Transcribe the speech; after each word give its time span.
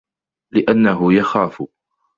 لِأَنَّهُ 0.51 1.13
يَخَافُ 1.13 1.63